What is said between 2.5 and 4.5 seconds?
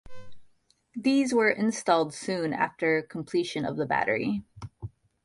after completion of the battery.